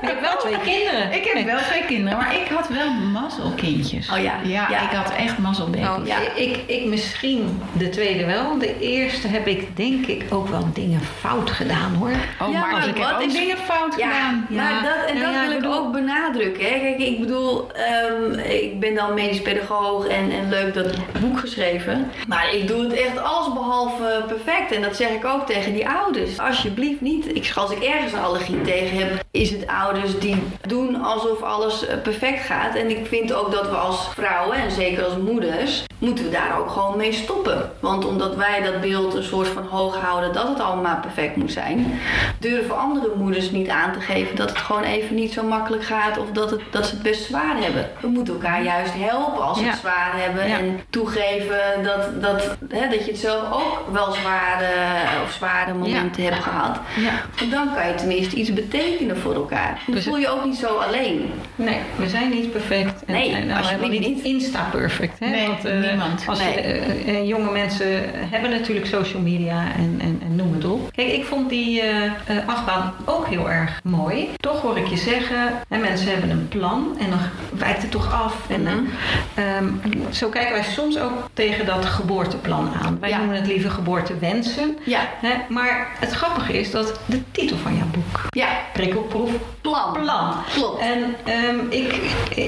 [0.02, 1.12] Ik heb wel twee kinderen.
[1.12, 4.10] ik heb wel twee kinderen, maar ik had wel mazzelkindjes.
[4.10, 4.80] Oh ja, Ja, ja.
[4.90, 5.38] ik had echt.
[5.38, 6.16] Nou, Ja.
[6.36, 8.58] ik, ik misschien de tweede wel.
[8.58, 12.10] De eerste heb ik denk ik ook wel dingen fout gedaan hoor.
[12.46, 14.46] Oh, Ja, maar ik heb wat ook is- dingen fout Ja, gedaan.
[14.50, 16.64] maar dat, en dat wil ik bedoel- ook benadrukken.
[16.64, 16.78] Hè.
[16.80, 20.86] Kijk, ik bedoel, ehm, ik ben dan medisch pedagoog en, en leuk dat
[21.20, 22.10] boek geschreven.
[22.28, 24.72] Maar ik doe het echt alles behalve perfect.
[24.72, 26.38] En dat zeg ik ook tegen die ouders.
[26.38, 27.36] Alsjeblieft niet.
[27.36, 31.86] Ik, als ik ergens een allergie tegen heb, is het ouders die doen alsof alles
[31.86, 32.74] eh, perfect gaat.
[32.74, 36.58] En ik vind ook dat we als vrouwen, en zeker als moeders, moeten we daar
[36.58, 37.70] ook gewoon mee stoppen.
[37.80, 41.52] Want omdat wij dat beeld een soort van hoog houden dat het allemaal perfect moet
[41.52, 42.00] zijn,
[42.38, 46.18] durven andere moeders niet aan te geven dat het gewoon even niet zo makkelijk gaat
[46.18, 47.90] of dat, het, dat ze het best zwaar hebben.
[48.00, 49.70] We moeten elkaar juist helpen als we Ja.
[49.70, 50.58] het zwaar hebben Ja.
[50.58, 54.66] en toegeven dat, dat, hè, dat je het zelf ook wel zware
[55.24, 56.78] of zware momenten hebt gehad.
[56.96, 57.12] Ja.
[57.38, 59.80] Want dan kan je tenminste iets betekenen voor elkaar.
[59.86, 61.30] Dan Dus- voel je ook niet zo alleen.
[61.54, 63.04] Nee, we zijn niet perfect.
[63.04, 64.24] En, Nee, en nou alsjeblieft helemaal niet.
[64.24, 65.18] Insta-perfect.
[65.18, 65.28] Hè?
[65.28, 66.24] Nee, Want, eh, niemand.
[66.26, 66.52] Als Nee.
[66.52, 67.86] je, eh, eh, jonge mensen
[68.30, 70.92] hebben natuurlijk social media en, en, en noem het op.
[70.92, 74.28] Kijk, ik vond die eh, eh, achtbaan ook heel erg mooi.
[74.36, 77.18] Toch hoor ik je zeggen, hè, mensen hebben een plan en dan
[77.58, 78.34] wijkt het toch af.
[78.48, 78.72] En, Mhm.
[79.34, 79.66] eh, ehm,
[80.10, 82.96] zo kijken wij soms ook tegen dat geboorteplan aan.
[83.00, 83.16] Wij Ja.
[83.18, 84.78] noemen het liever geboortewensen.
[84.84, 85.30] Ja, Hè?
[85.48, 89.92] Maar het grappige is dat de titel van jouw boek, ja, prikkelproef plan.
[89.92, 90.34] plan.
[90.54, 90.80] Klopt.
[90.80, 91.92] En ehm, ik,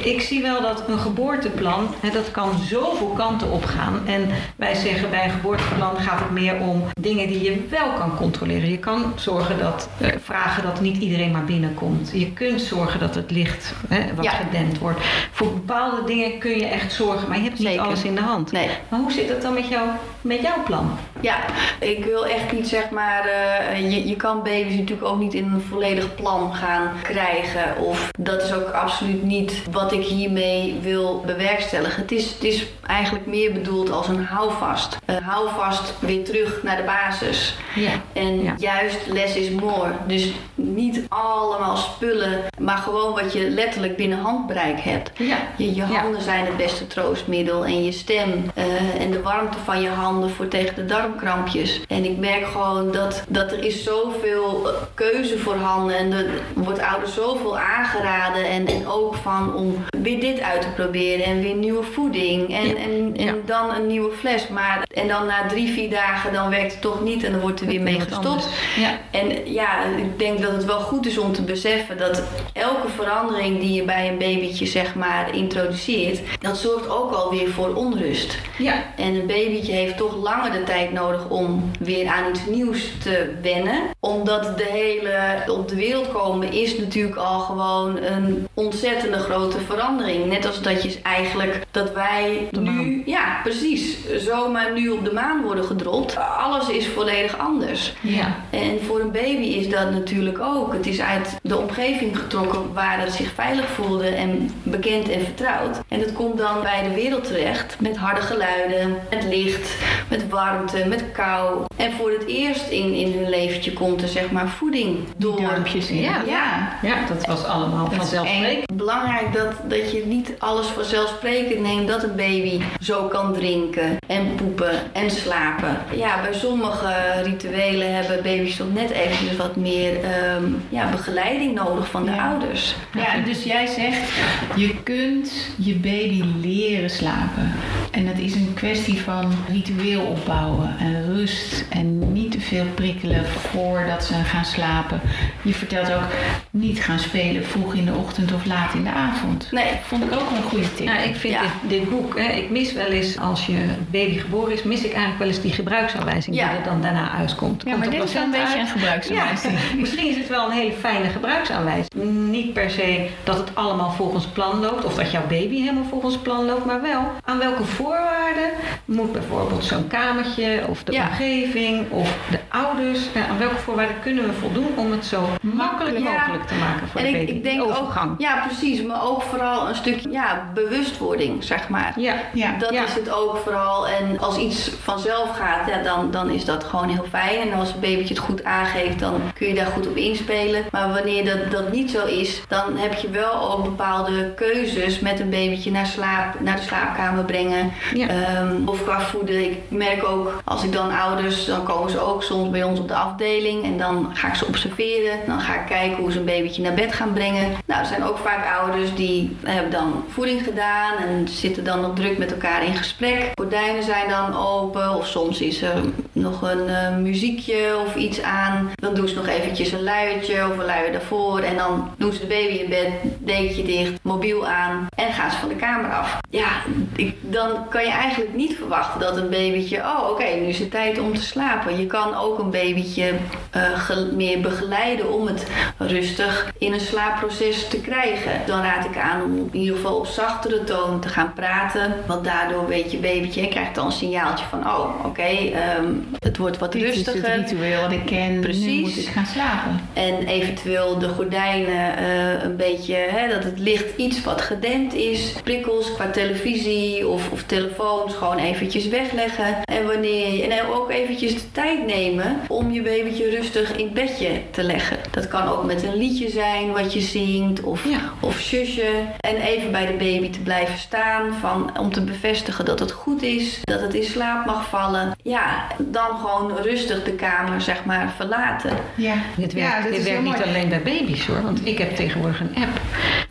[0.05, 4.01] ik zie wel dat een geboorteplan, hè, dat kan zoveel kanten opgaan.
[4.07, 8.17] En wij zeggen bij een geboorteplan gaat het meer om dingen die je wel kan
[8.17, 8.71] controleren.
[8.71, 12.11] Je kan zorgen dat, eh, vragen dat niet iedereen maar binnenkomt.
[12.13, 14.31] Je kunt zorgen dat het licht hè, wat Ja.
[14.31, 15.01] gedempt wordt.
[15.33, 18.53] Voor bepaalde dingen kun je echt zorgen, maar je hebt niet alles in de hand.
[18.53, 18.69] Nee.
[18.89, 19.89] Maar hoe zit het dan met, jou,
[20.21, 20.99] met jouw plan?
[21.21, 21.37] Ja,
[21.81, 23.25] ik wil echt niet zeg maar.
[23.27, 27.77] eh, je, je kan baby's natuurlijk ook niet in een volledig plan gaan krijgen.
[27.79, 32.03] Of dat is ook absoluut niet wat ik hiermee wil bewerkstelligen.
[32.03, 34.97] Het is, het is eigenlijk meer bedoeld als een houvast.
[35.05, 37.57] Een houvast weer terug naar de basis.
[37.75, 37.91] Ja.
[38.13, 38.55] En Ja.
[38.59, 39.91] juist less is more.
[40.07, 45.11] Dus niet allemaal spullen, maar gewoon wat je letterlijk binnen handbereik hebt.
[45.19, 45.37] Ja.
[45.57, 45.85] Je, je Ja.
[45.87, 48.65] handen zijn het beste troostmiddel en je stem eh,
[49.01, 51.81] en de warmte van je handen voor tegen de darmkrampjes.
[51.89, 57.15] En ik merk gewoon dat, dat er is zoveel keuze voorhanden en er wordt ouders
[57.15, 61.83] zoveel aangeraden en, en ook van om weer dit uit te proberen en weer nieuwe
[61.83, 62.75] voeding en, Ja.
[62.75, 63.33] en, en Ja.
[63.47, 64.49] dan een nieuwe fles.
[64.49, 67.61] Maar, en dan na drie, vier dagen dan werkt het toch niet en dan wordt
[67.61, 68.49] er weer mee gestopt.
[68.77, 68.91] Ja.
[69.11, 72.23] En ja, ik denk dat het wel goed is om te beseffen dat
[72.53, 77.75] elke verandering die je bij een babytje zeg maar introduceert, dat zorgt ook alweer voor
[77.75, 78.39] onrust.
[78.59, 78.85] Ja.
[78.97, 83.35] En een babytje heeft toch langer de tijd nodig om weer aan iets nieuws te
[83.43, 83.81] wennen.
[84.01, 85.15] Omdat de hele
[85.49, 90.27] op de wereld komen is natuurlijk al gewoon een ontzettende grote verandering.
[90.27, 95.43] Net als dat je eigenlijk dat wij nu, ja precies, zomaar nu op de maan
[95.43, 96.17] worden gedropt.
[96.17, 97.95] Alles is volledig anders.
[98.01, 98.37] Ja.
[98.51, 100.73] En voor een baby is dat natuurlijk ook.
[100.73, 105.79] Het is uit de omgeving getrokken waar het zich veilig voelde en bekend en vertrouwd.
[105.89, 109.75] En dat komt dan bij de wereld terecht met harde geluiden, met licht,
[110.09, 111.65] met warmte, met kou.
[111.77, 115.41] En voor het eerst in, in hun leventje komt er zeg maar voeding door.
[115.41, 116.01] Dorpjes in.
[116.01, 116.23] Ja.
[116.27, 116.79] ja.
[116.83, 118.77] Ja, dat was allemaal vanzelfsprekend.
[118.77, 124.35] Belangrijk dat, dat je niet alles vanzelfsprekend neemt dat een baby zo kan drinken en
[124.35, 125.79] poepen en slapen.
[125.95, 131.91] Ja, bij sommige rituelen hebben baby's toch net eventjes wat meer ehm, ja, begeleiding nodig
[131.91, 132.29] van de Ja.
[132.31, 132.75] ouders.
[132.95, 134.11] Ja, dus jij zegt,
[134.57, 137.53] je kunt je baby leren slapen.
[137.91, 143.25] En dat is een kwestie van ritueel opbouwen en rust en niet te veel prikkelen
[143.27, 145.01] voordat ze gaan slapen.
[145.43, 146.11] Je vertelt ook
[146.51, 149.49] niet gaan spelen vroeg in de ochtend of laat in de avond.
[149.53, 150.87] Nee, Vond ik ook wel een goede tip.
[150.87, 151.41] Nou, ik vind Ja.
[151.41, 151.51] dit,
[151.81, 153.57] dit boek, hè, ik mis wel eens als je
[153.91, 156.49] baby geboren is, mis ik eigenlijk wel eens die gebruiksaanwijzing Ja.
[156.49, 157.63] die er dan daarna uitkomt.
[157.67, 159.06] ja, maar dit is wel een beetje een uit?
[159.07, 159.71] Gebruiksaanwijzing.
[159.75, 162.05] Ja, misschien is het wel een hele fijne gebruiksaanwijzing.
[162.31, 166.17] Niet per se dat het allemaal volgens plan loopt of dat jouw baby helemaal volgens
[166.17, 168.51] plan loopt, maar wel aan welke voorwaarden
[168.85, 171.07] moet bijvoorbeeld zo'n kamertje of de Ja.
[171.09, 175.99] omgeving of de ouders, ja, aan welke voorwaarden kunnen we voldoen om het zo makkelijk
[175.99, 176.05] Ja.
[176.11, 177.37] mogelijk te maken voor en de ik, baby.
[177.39, 178.11] ik denk overgang.
[178.13, 181.93] ook, ja precies, maar ook vooral een stukje ja, bewustwording, zeg maar.
[181.97, 182.15] Ja.
[182.33, 182.55] Ja.
[182.59, 182.85] Dat Ja.
[182.85, 183.87] is het ook vooral.
[183.89, 187.41] En als iets vanzelf gaat, ja, dan, dan is dat gewoon heel fijn.
[187.51, 190.65] En als een babytje het goed aangeeft, dan kun je daar goed op inspelen.
[190.71, 195.21] Maar wanneer dat, dat niet zo is, dan heb je wel ook bepaalde keuzes met
[195.21, 197.73] een babytje naar, slaap, naar de slaapkamer brengen.
[197.95, 198.09] Ja.
[198.09, 199.45] Ehm, of qua voeden.
[199.45, 202.89] Ik merk ook, als ik dan ouders, dan komen ze ook soms bij ons op
[202.89, 203.65] de afdeling.
[203.65, 205.19] En dan ga ik ze observeren.
[205.27, 207.53] Dan ga ik kijken hoe ze een babytje naar bed gaan brengen.
[207.67, 210.97] Nou, er zijn ook vaak ouders die hebben dan voeding gedaan.
[210.97, 213.31] En zitten dan nog druk met elkaar in gesprek.
[213.35, 214.95] Gordijnen zijn dan open.
[214.95, 215.81] Of soms is er
[216.13, 218.71] nog een eh, muziekje of iets aan.
[218.77, 221.41] Dan doen ze nog eventjes een luiertje of een luier daarvoor.
[221.41, 224.87] En dan doen ze de baby in bed, dekentje dicht, mobiel aan.
[224.97, 226.19] En gaan ze van de kamer af.
[226.31, 226.49] Ja,
[226.97, 229.79] ik, dan kan je eigenlijk niet verwachten dat een babytje...
[229.79, 231.79] Oh, oké, nu is het tijd om te slapen.
[231.79, 233.13] Je kan ook een babytje
[233.51, 235.47] eh, meer begeleiden om het
[235.79, 238.33] rustig in een slaapproces te krijgen.
[238.47, 241.95] Dan raad ik aan om in ieder geval op zachtere toon te gaan praten.
[242.07, 244.67] Want daardoor weet je babytje, je krijgt dan een signaaltje van...
[244.67, 247.37] Oh, oké, ehm, het wordt wat Dit is het rustiger.
[247.37, 248.41] ritueel wat ik ken.
[248.67, 249.81] Nu moet ik gaan slapen.
[249.93, 255.33] En eventueel de gordijnen eh, een beetje, hè, dat het licht iets wat gedempt is.
[255.43, 259.57] Prikkels qua televisie of, of telefoons gewoon eventjes wegleggen.
[259.65, 263.95] En wanneer je, en ook eventjes de tijd nemen om je babytje rustig in het
[263.95, 264.97] bedje te leggen.
[265.11, 268.01] Dat kan ook met een liedje zijn wat je zingt of, Ja.
[268.21, 268.91] of zusje.
[269.21, 273.23] En even bij de baby te blijven staan van, om te bevestigen dat het goed
[273.23, 273.61] is.
[273.65, 275.13] Dat het in slaap mag vallen.
[275.23, 278.56] Ja, dan gewoon rustig de kamer zeg maar verlaten.
[278.95, 282.41] Ja, Dit werkt, ja, dit werkt niet alleen bij baby's hoor, want ik heb tegenwoordig
[282.41, 282.81] een app.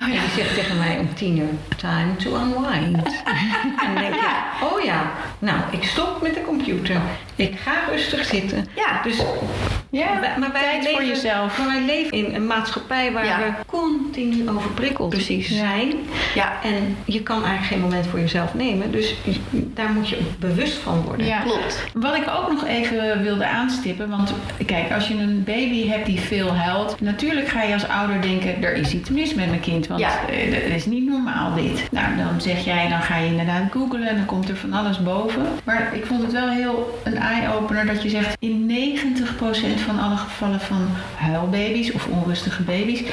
[0.08, 2.98] Oh, En die zegt tegen mij om tien uur, time to unwind.
[3.86, 4.22] en dan denk ik,
[4.74, 6.96] oh ja, nou ik stop met de computer.
[7.36, 8.68] Ik ga rustig zitten.
[8.76, 9.02] Ja.
[9.04, 9.22] Dus,
[9.90, 10.08] Ja,
[10.40, 11.58] maar wij tijd leven, voor jezelf.
[11.58, 13.38] Maar wij leven in een maatschappij waar Ja.
[13.38, 15.48] we continu overprikkeld Precies.
[15.58, 15.94] zijn.
[16.36, 18.92] Ja, En je kan eigenlijk geen moment voor jezelf nemen.
[18.92, 19.16] Dus
[19.52, 21.26] daar moet je bewust van worden.
[21.26, 21.40] Ja.
[21.40, 21.84] klopt.
[21.94, 24.34] Wat ik ook nog even wilde aanstippen, want
[24.66, 28.64] kijk, als je een baby hebt die veel huilt, natuurlijk ga je als ouder denken,
[28.64, 30.28] er is iets mis met mijn kind, want Ja.
[30.30, 31.88] eh, dat is niet normaal dit.
[31.92, 35.04] Nou, dan zeg jij, dan ga je inderdaad googlen en dan komt er van alles
[35.04, 35.46] boven.
[35.64, 40.18] Maar ik vond het wel heel een eye-opener dat je zegt, in 90% van alle
[40.18, 43.04] gevallen van huilbaby's of onrustige baby's,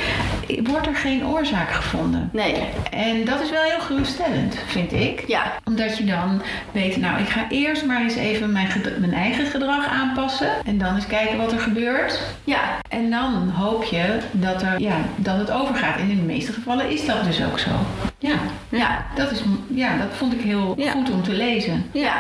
[0.49, 2.31] eh, wordt er geen oorzaak gevonden.
[2.33, 2.55] Nee.
[2.91, 6.43] En dat is wel heel geruststellend, vind ik Ja, omdat je dan
[6.73, 8.69] weet, nou, ik ga eerst maar eens even mijn,
[8.99, 10.49] mijn eigen gedrag aanpassen.
[10.65, 12.21] En dan eens kijken wat er gebeurt.
[12.45, 15.97] ja, En dan hoop je dat, er, ja, dat het overgaat.
[15.99, 17.71] En in de meeste gevallen is dat dus ook zo.
[18.23, 18.35] Ja.
[18.69, 19.43] ja, Dat, is,
[19.75, 20.91] ja, dat vond ik heel Ja.
[20.91, 21.87] goed om te lezen.
[21.93, 22.15] ja.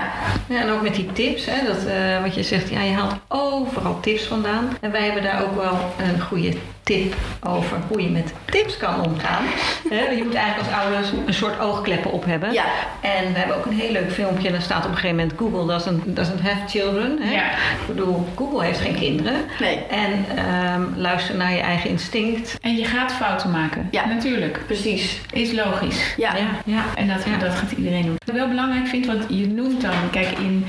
[0.48, 3.14] Ja, en ook met die tips, hè, dat, eh, wat je zegt, ja, je haalt
[3.28, 4.68] overal tips vandaan.
[4.80, 7.14] En wij hebben daar ook wel een goede tip
[7.46, 9.44] over hoe je met tips kan omgaan.
[10.16, 12.52] Je moet eigenlijk als ouders een soort oogkleppen op hebben.
[12.52, 12.64] Ja.
[13.00, 15.34] En we hebben ook een heel leuk filmpje en daar staat op een gegeven moment
[15.38, 17.18] Google doesn't, doesn't have children.
[17.22, 17.32] Hè?
[17.32, 17.50] Ja.
[17.50, 19.34] Ik bedoel, Google heeft geen kinderen.
[19.60, 19.78] Nee.
[19.90, 22.58] En ehm, luister naar je eigen instinct.
[22.60, 23.88] En je gaat fouten maken.
[23.90, 24.04] Ja.
[24.06, 24.60] Natuurlijk.
[24.66, 25.20] Precies.
[25.32, 25.91] Is logisch.
[26.16, 26.32] Ja.
[26.64, 26.84] ja.
[26.94, 27.36] En dat, Ja.
[27.38, 28.14] dat gaat iedereen doen.
[28.18, 30.66] Wat ik wel belangrijk vind, want je noemt dan, kijk, in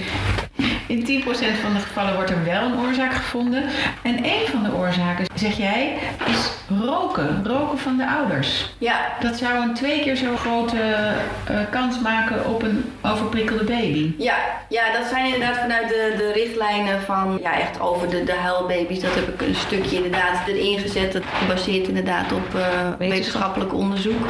[0.87, 1.25] In 10%
[1.61, 3.63] van de gevallen wordt er wel een oorzaak gevonden.
[4.01, 5.93] En een van de oorzaken, zeg jij,
[6.27, 6.51] is
[6.85, 7.41] roken.
[7.45, 8.73] Roken van de ouders.
[8.77, 10.77] Ja, Dat zou een twee keer zo grote
[11.47, 14.11] eh, kans maken op een overprikkelde baby.
[14.17, 14.35] Ja,
[14.69, 18.99] ja, dat zijn inderdaad vanuit de, de richtlijnen van ja, echt over de, de huilbaby's.
[18.99, 21.13] Dat heb ik een stukje inderdaad erin gezet.
[21.13, 22.61] Dat gebaseerd inderdaad op eh,
[22.97, 24.27] wetenschappelijk onderzoek.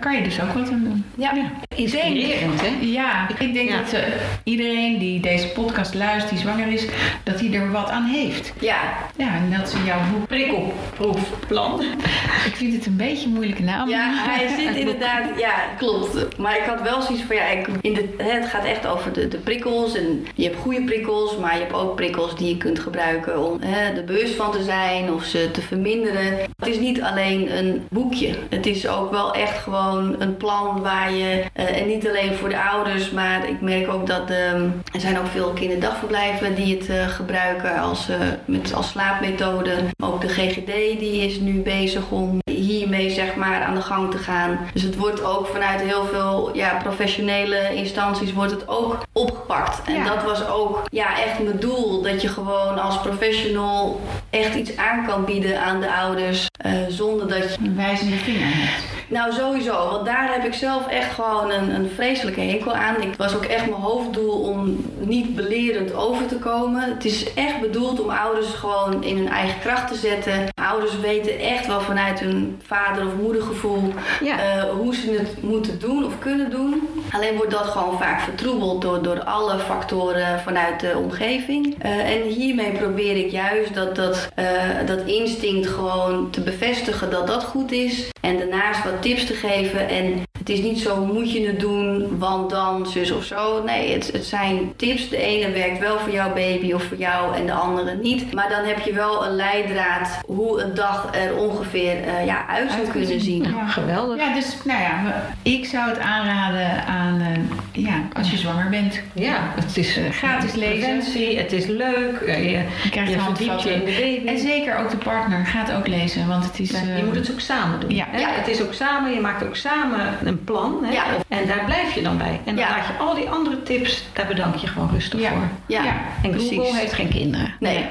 [0.00, 1.04] Kan je dus ook wat aan doen.
[1.14, 1.32] Ja.
[1.80, 2.68] Inspirerend, hè?
[2.80, 3.76] Ja, ik denk Ja.
[3.76, 4.02] dat eh,
[4.44, 6.86] iedereen die deze podcast luistert, die zwanger is,
[7.22, 8.52] dat hij er wat aan heeft.
[8.58, 8.78] Ja,
[9.16, 10.26] Ja, en dat ze jouw boek.
[10.26, 11.80] Prikkelproefplan.
[12.50, 13.88] Ik vind het een beetje een moeilijke naam.
[13.88, 16.38] ja, hij zit inderdaad, ja, klopt.
[16.38, 19.28] Maar ik had wel zoiets van, ja, ik, in de, het gaat echt over de,
[19.28, 19.94] de prikkels.
[19.96, 23.60] En je hebt goede prikkels, maar je hebt ook prikkels die je kunt gebruiken om
[23.62, 26.38] hè, er bewust van te zijn of ze te verminderen.
[26.56, 28.34] Het is niet alleen een boekje.
[28.50, 32.48] Het is ook wel echt gewoon een plan waar je, eh, en niet alleen voor
[32.48, 36.88] de ouders, maar ik merk ook dat ehm, er zijn ook veel kinderdagverblijven die het
[36.88, 39.74] eh, gebruiken als, eh, met, als slaapmethode.
[40.04, 44.18] Ook de GGD die is nu bezig om hiermee zeg maar aan de gang te
[44.18, 44.58] gaan.
[44.72, 49.80] Dus het wordt ook vanuit heel veel ja, professionele instanties wordt het ook opgepakt.
[49.86, 50.04] En Ja.
[50.14, 52.02] dat was ook ja, echt mijn doel.
[52.02, 56.46] Dat je gewoon als professional echt iets aan kan bieden aan de ouders.
[56.60, 58.89] eh, zonder dat je Een wijzende vinger hebt.
[59.10, 59.90] Nou, sowieso.
[59.90, 63.02] Want daar heb ik zelf echt gewoon een, een vreselijke hekel aan.
[63.02, 66.82] Ik was ook echt mijn hoofddoel om niet belerend over te komen.
[66.82, 70.48] Het is echt bedoeld om ouders gewoon in hun eigen kracht te zetten.
[70.70, 74.38] Ouders weten echt wel vanuit hun vader- of moedergevoel Ja.
[74.38, 76.88] eh, hoe ze het moeten doen of kunnen doen.
[77.12, 81.76] Alleen wordt dat gewoon vaak vertroebeld door, door alle factoren vanuit de omgeving.
[81.78, 84.46] Eh, en hiermee probeer ik juist dat, dat, eh,
[84.86, 88.08] dat instinct gewoon te bevestigen dat dat goed is.
[88.20, 89.88] En daarnaast wat tips te geven.
[89.88, 93.62] En is niet zo moet je het doen, want dan zus of zo.
[93.64, 95.08] Nee, het, het zijn tips.
[95.08, 98.32] De ene werkt wel voor jouw baby of voor jou en de andere niet.
[98.32, 102.70] Maar dan heb je wel een leidraad hoe een dag er ongeveer eh, ja, uit
[102.70, 103.42] zou kunnen zien.
[103.42, 103.66] Ja.
[103.66, 104.18] Geweldig.
[104.20, 109.00] Ja, dus nou ja, ik zou het aanraden aan, eh, ja, als je zwanger bent.
[109.12, 110.78] Ja, het is Eh, gratis lezen.
[110.78, 112.22] preventie, het is leuk.
[112.26, 112.50] Je,
[112.82, 114.26] Je krijgt je een verdiept je in de baby.
[114.28, 116.72] En zeker ook de partner gaat ook lezen, want het is...
[116.72, 117.94] Eh, je moet het ook samen doen.
[117.94, 118.04] Ja.
[118.08, 118.18] hè?
[118.18, 118.28] Ja.
[118.30, 120.84] Het is ook samen, je maakt ook samen een plan.
[120.84, 120.92] Hè?
[120.92, 121.04] Ja.
[121.28, 122.40] En daar blijf je dan bij.
[122.44, 122.68] En dan Ja.
[122.76, 125.30] laat je al die andere tips, daar bedank je gewoon rustig Ja.
[125.30, 125.48] voor.
[125.66, 125.94] Ja, Ja.
[126.22, 126.56] En precies.
[126.56, 127.54] Google heeft geen kinderen.
[127.60, 127.78] Nee.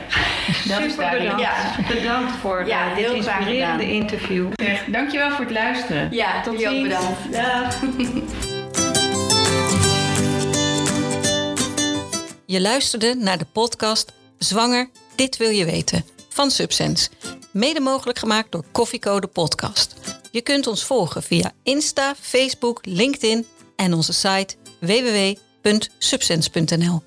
[0.68, 1.36] Dat is Super duidelijk.
[1.36, 1.42] bedankt.
[1.42, 1.94] Ja.
[1.94, 3.96] Bedankt voor Ja, eh, dit heel inspirerende gedaan.
[4.02, 4.48] interview.
[4.56, 6.08] Zeg, Dankjewel voor het luisteren.
[6.12, 6.82] Ja, tot ziens.
[6.82, 7.32] bedankt.
[7.32, 7.78] Dag.
[12.46, 17.10] Je luisterde naar de podcast Zwanger, dit wil je weten van Subsense.
[17.52, 19.94] Mede mogelijk gemaakt door Koffiecode Podcast.
[20.32, 27.04] Je kunt ons volgen via Insta, Facebook, LinkedIn en onze site www.subsense.nl.